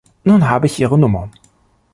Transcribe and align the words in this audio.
Nun 0.25 0.41
hab 0.49 0.65
ich 0.65 0.79
ihre 0.79 0.97
Nummer. 0.97 1.29